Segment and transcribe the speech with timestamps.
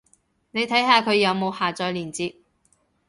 [0.49, 2.35] 你睇下佢有冇下載連接